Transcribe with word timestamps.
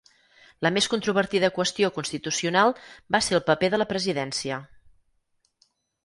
La 0.67 0.69
més 0.75 0.85
controvertida 0.91 1.49
qüestió 1.57 1.91
constitucional 1.97 2.73
va 3.15 3.21
ser 3.25 3.37
el 3.39 3.43
paper 3.51 3.69
de 3.75 3.79
la 3.81 3.87
presidència. 3.91 4.57